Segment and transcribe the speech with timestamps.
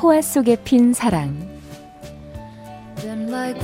[0.00, 1.36] 포화 속에 핀 사랑
[3.28, 3.60] like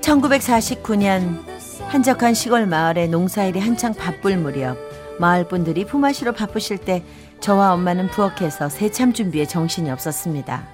[0.00, 1.38] 1949년
[1.86, 4.76] 한적한 시골 마을에 농사일이 한창 바쁠 무렵
[5.20, 7.04] 마을 분들이 품앗이로 바쁘실 때
[7.38, 10.66] 저와 엄마는 부엌에서 새참 준비에 정신이 없었습니다.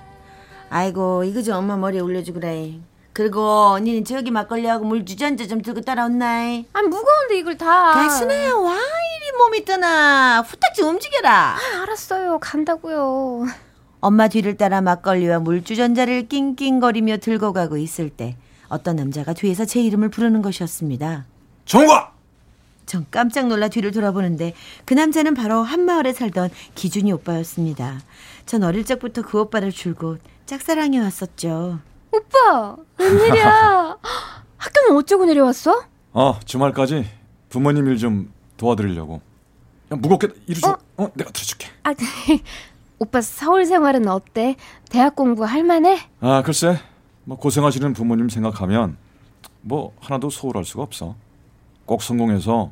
[0.71, 2.94] 아이고 이거 좀 엄마 머리에 올려주그래.
[3.15, 6.67] 그리고 언니는 저기 막걸리하고 물 주전자 좀 들고 따라온나이.
[6.73, 7.93] 아니 무거운데 이걸 다.
[7.93, 10.43] 가스나야 와 이리 몸이 뜨나.
[10.43, 11.55] 후딱 좀 움직여라.
[11.55, 13.47] 아, 알았어요 간다고요.
[14.01, 18.37] 엄마 뒤를 따라 막걸리와 물 주전자를 낑낑거리며 들고 가고 있을 때
[18.69, 21.25] 어떤 남자가 뒤에서 제 이름을 부르는 것이었습니다.
[21.67, 22.13] 정과!
[22.85, 24.55] 전 깜짝 놀라 뒤를 돌아보는데
[24.85, 28.01] 그 남자는 바로 한마을에 살던 기준이 오빠였습니다.
[28.45, 31.79] 전 어릴 적부터 그 오빠를 줄곧 짝사랑해 왔었죠.
[32.15, 33.99] 오빠, 웬일이야?
[34.57, 35.83] 학교는 어쩌고 내려왔어?
[36.13, 37.07] 어, 주말까지
[37.49, 39.21] 부모님 일 좀 도와드리려고.
[39.93, 40.71] 야, 무겁게 이리 줘.
[40.71, 41.05] 어?
[41.05, 41.69] 어, 내가 들어줄게.
[41.83, 41.93] 아,
[42.99, 44.57] 오빠 서울 생활은 어때?
[44.91, 45.99] 대학 공부 할 만해?
[46.21, 46.79] 아, 글쎄.
[47.25, 48.97] 뭐 고생하시는 부모님 생각하면
[49.63, 51.17] 뭐 하나도 소홀할 수가 없어.
[51.87, 52.71] 꼭 성공해서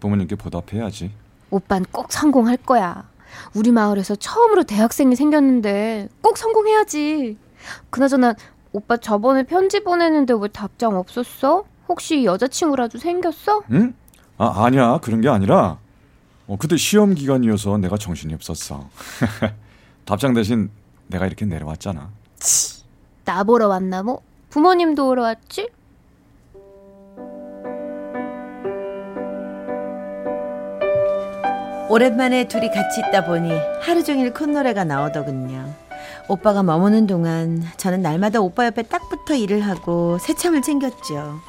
[0.00, 1.12] 부모님께 보답해야지.
[1.50, 3.08] 오빤 꼭 성공할 거야.
[3.54, 7.38] 우리 마을에서 처음으로 대학생이 생겼는데 꼭 성공해야지.
[7.90, 8.34] 그나저나
[8.76, 11.64] 오빠 저번에 편지 보냈는데 왜 답장 없었어?
[11.88, 13.62] 혹시 여자친구라도 생겼어?
[13.70, 13.94] 응?
[14.36, 14.98] 아, 아니야.
[15.02, 15.78] 그런 게 아니라
[16.46, 18.90] 어, 그때 시험 기간이어서 내가 정신이 없었어.
[20.04, 20.70] 답장 대신
[21.06, 22.10] 내가 이렇게 내려왔잖아.
[22.38, 22.82] 치,
[23.24, 24.20] 나 보러 왔나 뭐?
[24.50, 25.70] 부모님도 오러 왔지?
[31.88, 35.85] 오랜만에 둘이 같이 있다 보니 하루 종일 콧노래가 나오더군요.
[36.28, 41.40] 오빠가 머무는 동안 저는 날마다 오빠 옆에 딱 붙어 일을 하고 새참을 챙겼죠.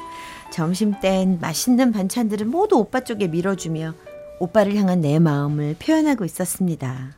[0.52, 3.94] 점심 땐 맛있는 반찬들을 모두 오빠 쪽에 밀어주며
[4.40, 7.12] 오빠를 향한 내 마음을 표현하고 있었습니다.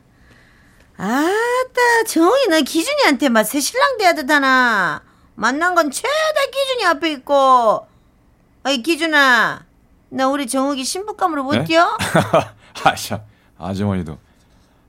[0.96, 5.02] 아따 정이 나 기준이한테 막 새 신랑 돼야 되다나
[5.34, 6.10] 만난 건 최다
[6.52, 7.86] 기준이 앞에 있고
[8.64, 9.64] 어이 기준아
[10.10, 11.64] 나 우리 정욱이 신부감으로 못 네?
[11.64, 11.96] 뛰어?
[12.84, 13.22] 아샤
[13.58, 14.18] 아주머니도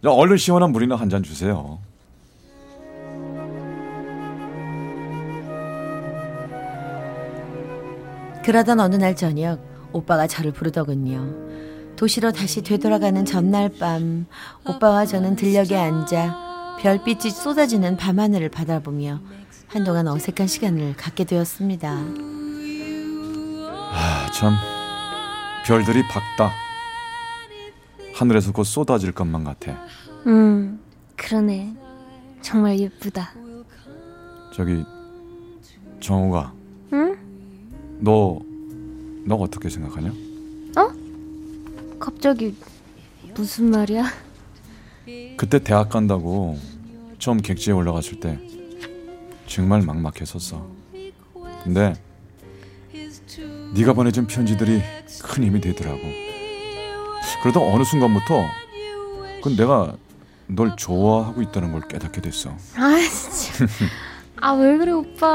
[0.05, 1.79] 얼른 시원한 물이나 한 잔 주세요.
[8.43, 9.59] 그러던 어느 날 저녁
[9.93, 11.95] 오빠가 저를 부르더군요.
[11.95, 14.25] 도시로 다시 되돌아가는 전날 밤
[14.67, 19.19] 오빠와 저는 들녘에 앉아 별빛이 쏟아지는 밤하늘을 바라보며
[19.67, 21.91] 한동안 어색한 시간을 갖게 되었습니다.
[23.93, 24.55] 아, 참
[25.65, 26.51] 별들이 밝다.
[28.15, 29.77] 하늘에서 곧 쏟아질 것만 같아.
[30.25, 30.79] 음,
[31.15, 31.75] 그러네.
[32.41, 33.31] 정말 예쁘다.
[34.53, 34.83] 저기
[35.99, 36.60] 정우가.
[38.01, 38.03] 응?
[38.03, 38.39] 너,
[39.25, 40.09] 너 어떻게 생각하냐?
[40.77, 40.91] 어?
[41.99, 42.55] 갑자기
[43.35, 44.05] 무슨 말이야?
[45.37, 46.57] 그때 대학 간다고
[47.19, 48.39] 처음 객지에 올라갔을 때
[49.47, 50.65] 정말 막막했었어.
[51.63, 51.93] 근데
[53.73, 54.81] 네가 보내준 편지들이
[55.23, 55.99] 큰 힘이 되더라고.
[57.41, 58.45] 그러다 어느 순간부터
[59.43, 59.95] 그 내가
[60.47, 62.55] 널 좋아하고 있다는 걸 깨닫게 됐어.
[62.75, 63.65] 아 진짜.
[64.41, 65.27] 아 왜 그래 오빠?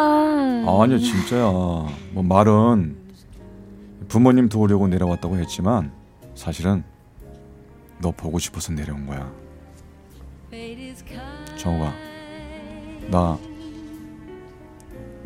[0.83, 1.43] 아니야 진짜야.
[2.12, 2.97] 뭐 말은
[4.09, 5.93] 부모님 도우려고 내려왔다고 했지만
[6.34, 6.84] 사실은
[8.00, 9.32] 너 보고 싶어서 내려온 거야.
[11.56, 11.93] 정우가
[13.11, 13.38] 나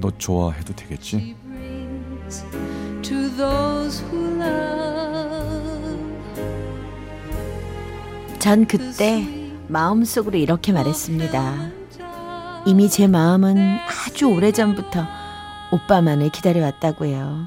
[0.00, 1.37] 너 좋아해도 되겠지?
[8.38, 9.26] 전 그때
[9.69, 11.80] 마음속으로 이렇게 말했습니다.
[12.67, 15.07] 이미 제 마음은 아주 오래전부터
[15.73, 17.47] 오빠만을 기다려왔다고요.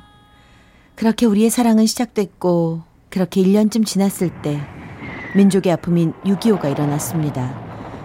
[0.95, 4.59] 그렇게 우리의 사랑은 시작됐고 그렇게 1년쯤 지났을 때
[5.35, 7.61] 민족의 아픔인 6.25가 일어났습니다.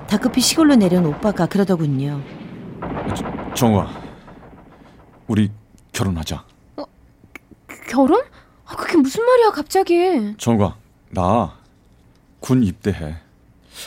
[0.09, 2.23] 다급히 시골로 내려온 오빠가 그러더군요.
[3.55, 3.89] 정우아,
[5.27, 5.51] 우리
[5.93, 6.45] 결혼하자.
[6.77, 6.85] 어,
[7.89, 8.21] 결혼?
[8.67, 10.35] 아, 그게 무슨 말이야 갑자기?
[10.39, 10.77] 정우아,
[11.11, 11.59] 나
[12.41, 13.17] 군 입대해.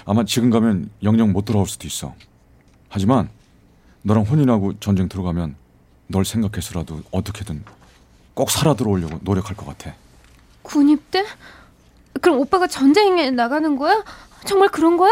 [0.06, 2.14] 아마 지금 가면 영영 못 돌아올 수도 있어.
[2.92, 3.30] 하지만
[4.02, 5.56] 너랑 혼인하고 전쟁 들어가면
[6.08, 7.64] 널 생각해서라도 어떻게든
[8.34, 9.96] 꼭 살아 들어오려고 노력할 것 같아.
[10.62, 11.26] 군입대?
[12.20, 14.04] 그럼 오빠가 전쟁에 나가는 거야?
[14.46, 15.10] 정말 그런 거야?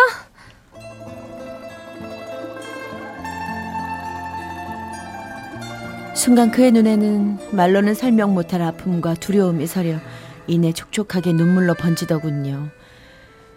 [6.14, 10.00] 순간 그의 눈에는 말로는 설명 못할 아픔과 두려움이 서려
[10.48, 12.72] 이내 촉촉하게 눈물로 번지더군요.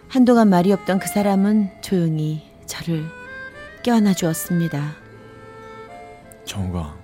[0.07, 3.03] 한동안 말이 없던 그 사람은 조용히 저를
[3.83, 4.95] 껴안아 주었습니다.
[6.45, 6.95] 정우가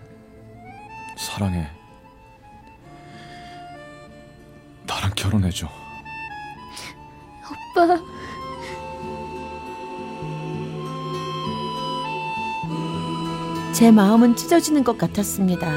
[1.17, 1.67] 사랑해.
[4.87, 5.67] 나랑 결혼해줘.
[7.75, 8.01] 오빠.
[13.73, 15.69] 제 마음은 찢어지는 것 같았습니다.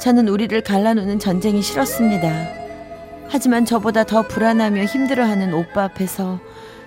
[0.00, 2.28] 저는 우리를 갈라놓는 전쟁이 싫었습니다.
[3.28, 6.40] 하지만 저보다 더 불안하며 힘들어하는 오빠 앞에서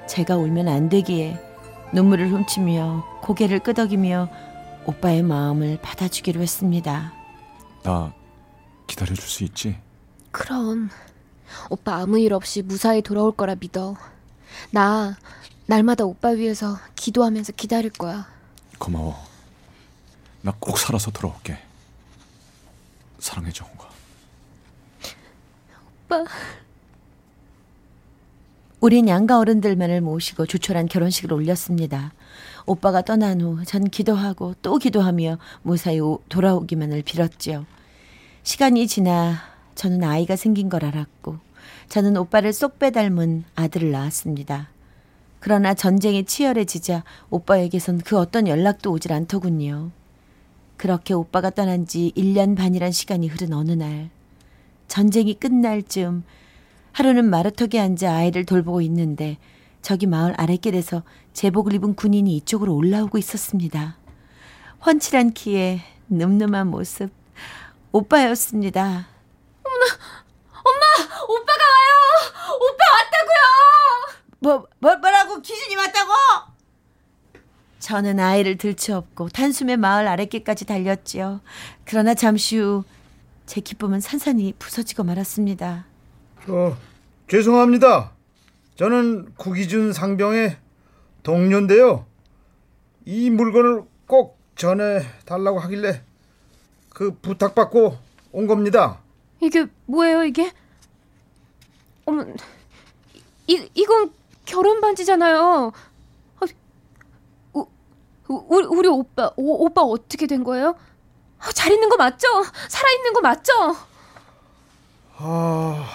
[0.08, 1.47] 제가 울면 안 되기에
[1.94, 4.30] 눈물을 훔치며 고개를 끄덕이며
[4.86, 7.14] 오빠의 마음을 받아주기로 했습니다.
[7.84, 8.14] 나
[8.88, 9.78] 기다려줄 수 있지?
[10.32, 10.90] 그럼
[11.70, 13.96] 오빠 아무 일 없이 무사히 돌아올 거라 믿어.
[14.72, 15.18] 나
[15.66, 18.28] 날마다 오빠 위해서 기도하면서 기다릴 거야.
[18.80, 19.16] 고마워.
[20.42, 21.58] 나 꼭 살아서 돌아올게.
[23.20, 23.90] 사랑해 정우가.
[26.06, 26.24] 오빠.
[28.80, 32.14] 우린 양가 어른들만을 모시고 조촐한 결혼식을 올렸습니다.
[32.66, 37.66] 오빠가 떠난 후 전 기도하고 또 기도하며 무사히 오, 돌아오기만을 빌었지요.
[38.44, 39.38] 시간이 지나
[39.76, 41.38] 저는 아이가 생긴 걸 알았고
[41.90, 44.70] 저는 오빠를 쏙 빼닮은 아들을 낳았습니다.
[45.40, 49.92] 그러나 전쟁이 치열해지자 오빠에게선 그 어떤 연락도 오질 않더군요.
[50.78, 54.10] 그렇게 오빠가 떠난 지 1년 반이란 시간이 흐른 어느 날
[54.88, 56.24] 전쟁이 끝날 즈음
[56.98, 59.38] 하루는 마루턱에 앉아 아이를 돌보고 있는데
[59.84, 63.98] 저기 마을 아랫길에서 제복을 입은 군인이 이쪽으로 올라오고 있었습니다.
[64.84, 67.12] 훤칠한 키에 늠름한 모습
[67.92, 69.10] 오빠였습니다.
[71.30, 71.94] 오빠가 와요.
[72.56, 74.20] 오빠 왔다고요.
[74.40, 76.12] 뭐, 뭐 뭐라고 기준이 맞다고?
[77.78, 81.42] 저는 아이를 들치업고 단숨에 마을 아랫길까지 달렸지요.
[81.86, 82.84] 그러나 잠시 후
[83.48, 85.86] 제 기쁨은 산산이 부서지고 말았습니다.
[86.50, 86.78] 어,
[87.30, 88.12] 죄송합니다.
[88.76, 90.58] 저는 구기준 상병의
[91.24, 92.06] 동료인데요.
[93.06, 96.04] 이 물건을 꼭 전해 달라고 하길래
[96.90, 97.98] 그 부탁받고
[98.32, 99.00] 온 겁니다.
[99.42, 100.52] 이게 뭐예요, 이게?
[102.06, 102.26] 어머,
[103.48, 104.12] 이 이건
[104.46, 105.72] 결혼 반지잖아요.
[106.40, 106.46] 아,
[107.54, 107.66] 우,
[108.30, 110.76] 우, 우리 우리 오빠 오, 오빠 어떻게 된 거예요?
[111.40, 112.28] 아, 잘 있는 거 맞죠?
[112.70, 113.54] 살아 있는 거 맞죠?
[115.18, 115.86] 아,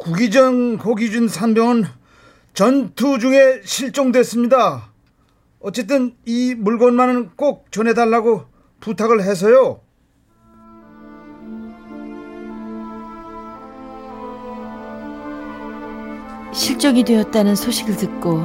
[0.00, 1.84] 구기전 고기준 상병은
[2.54, 4.90] 전투 중에 실종됐습니다.
[5.60, 8.44] 어쨌든 이 물건만은 꼭 전해달라고
[8.80, 9.82] 부탁을 해서요.
[16.54, 18.42] 실종이 되었다는 소식을 듣고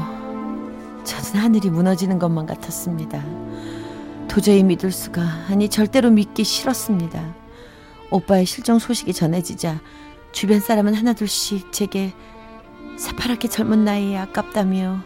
[1.06, 3.24] 저는 하늘이 무너지는 것만 같았습니다.
[4.28, 7.34] 도저히 믿을 수가 아니 절대로 믿기 싫었습니다.
[8.12, 9.80] 오빠의 실종 소식이 전해지자
[10.36, 12.14] 주변 사람은 하나둘씩 제게
[12.98, 15.00] 새파랗게 젊은 나이에 아깝다며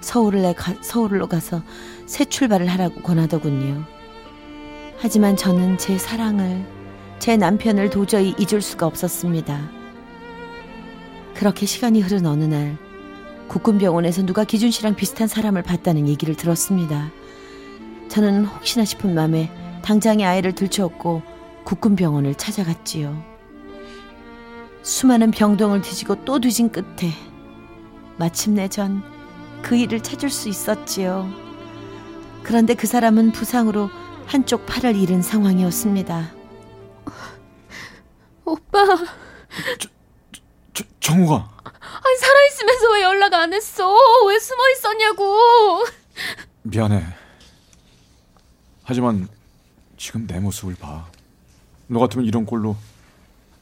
[0.00, 1.62] 서울을 가, 서울로 가서
[2.06, 3.84] 새 출발을 하라고 권하더군요.
[4.98, 6.66] 하지만 저는 제 사랑을
[7.20, 9.70] 제 남편을 도저히 잊을 수가 없었습니다.
[11.34, 12.76] 그렇게 시간이 흐른 어느 날
[13.46, 17.12] 국군병원에서 누가 기준 씨랑 비슷한 사람을 봤다는 얘기를 들었습니다.
[18.08, 19.48] 저는 혹시나 싶은 마음에
[19.82, 21.22] 당장에 아이를 들쳐업고
[21.62, 23.35] 국군병원을 찾아갔지요.
[24.90, 27.12] 수많은 병동을 뒤지고 또 뒤진 끝에
[28.18, 29.02] 마침내 전
[29.62, 31.28] 그 일을 찾을 수 있었지요.
[32.44, 33.90] 그런데 그 사람은 부상으로
[34.24, 36.30] 한쪽 팔을 잃은 상황이었습니다.
[38.44, 38.86] 오빠,
[40.72, 43.92] 저, 정우가 아니 살아 있으면서 왜 연락 안 했어?
[44.28, 45.84] 왜 숨어 있었냐고.
[46.62, 47.04] 미안해.
[48.84, 49.26] 하지만
[49.96, 51.08] 지금 내 모습을 봐.
[51.88, 52.76] 너 같으면 이런 꼴로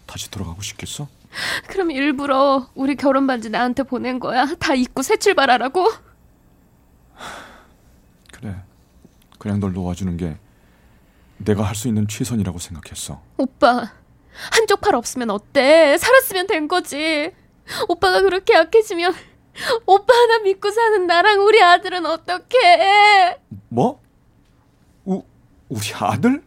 [0.05, 1.09] 다시 돌아가고 싶겠어?
[1.69, 4.47] 그럼 일부러 우리 결혼 반지 나한테 보낸 거야?
[4.59, 5.91] 다 잊고 새 출발하라고?
[8.33, 8.57] 그래.
[9.39, 10.37] 그냥 널 놓아주는 게
[11.39, 13.21] 내가 할 수 있는 최선이라고 생각했어.
[13.37, 13.93] 오빠,
[14.53, 15.97] 한쪽 팔 없으면 어때?
[15.99, 17.33] 살았으면 된 거지.
[17.89, 19.13] 오빠가 그렇게 약해지면
[19.87, 23.39] 오빠 하나 믿고 사는 나랑 우리 아들은 어떡해?
[23.69, 24.01] 뭐?
[25.05, 25.23] 우,
[25.69, 26.43] 우리 아들?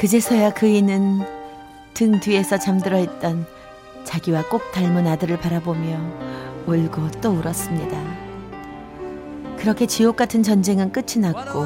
[0.00, 1.22] 그제서야 그이는
[1.92, 3.44] 등 뒤에서 잠들어 있던
[4.04, 5.98] 자기와 꼭 닮은 아들을 바라보며
[6.66, 8.00] 울고 또 울었습니다.
[9.56, 11.64] 그렇게 지옥 같은 전쟁은 끝이 났고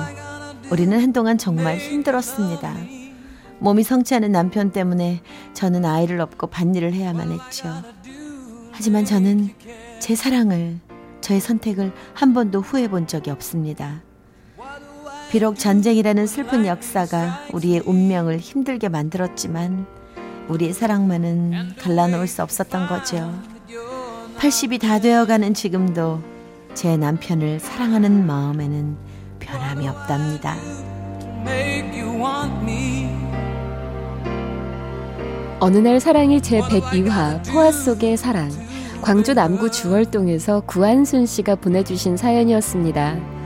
[0.71, 2.75] 우리는 한동안 정말 힘들었습니다.
[3.59, 5.21] 몸이 성치 않은 남편 때문에
[5.53, 7.69] 저는 아이를 업고 밭일을 해야만 했죠.
[8.71, 9.51] 하지만 저는
[9.99, 10.79] 제 사랑을,
[11.21, 14.01] 저의 선택을 한 번도 후회해 본 적이 없습니다.
[15.33, 19.87] 비록 전쟁이라는 슬픈 역사가 우리의 운명을 힘들게 만들었지만
[20.51, 23.33] 우리의 사랑만은 갈라놓을 수 없었던 거죠.
[24.37, 26.21] 80이 다 되어가는 지금도
[26.75, 28.97] 제 남편을 사랑하는 마음에는
[29.41, 30.55] 변함이 없답니다.
[35.61, 38.51] 어느 날 사랑이 제 102화 포화 속의 사랑
[39.01, 43.42] 광주 남구 주월동에서 구한순 씨가 보내주신 사연이었습니다.